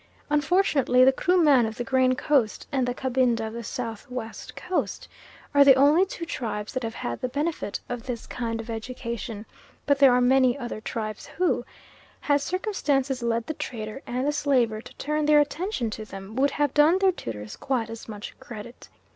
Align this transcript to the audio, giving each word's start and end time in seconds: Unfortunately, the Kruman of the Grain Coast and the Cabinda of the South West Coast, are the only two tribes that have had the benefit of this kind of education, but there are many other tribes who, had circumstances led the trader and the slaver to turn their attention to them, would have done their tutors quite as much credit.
Unfortunately, 0.31 1.05
the 1.05 1.13
Kruman 1.13 1.67
of 1.67 1.75
the 1.77 1.83
Grain 1.83 2.15
Coast 2.15 2.65
and 2.71 2.87
the 2.87 2.93
Cabinda 2.95 3.45
of 3.45 3.53
the 3.53 3.63
South 3.63 4.09
West 4.09 4.55
Coast, 4.55 5.07
are 5.53 5.63
the 5.63 5.75
only 5.75 6.07
two 6.07 6.25
tribes 6.25 6.73
that 6.73 6.81
have 6.81 6.95
had 6.95 7.21
the 7.21 7.29
benefit 7.29 7.81
of 7.87 8.07
this 8.07 8.25
kind 8.25 8.59
of 8.59 8.67
education, 8.71 9.45
but 9.85 9.99
there 9.99 10.11
are 10.11 10.19
many 10.19 10.57
other 10.57 10.81
tribes 10.81 11.27
who, 11.27 11.63
had 12.21 12.41
circumstances 12.41 13.21
led 13.21 13.45
the 13.45 13.53
trader 13.53 14.01
and 14.07 14.25
the 14.25 14.31
slaver 14.31 14.81
to 14.81 14.95
turn 14.95 15.27
their 15.27 15.39
attention 15.39 15.91
to 15.91 16.03
them, 16.03 16.35
would 16.35 16.49
have 16.49 16.73
done 16.73 16.97
their 16.97 17.11
tutors 17.11 17.55
quite 17.55 17.87
as 17.91 18.07
much 18.09 18.35
credit. 18.39 18.89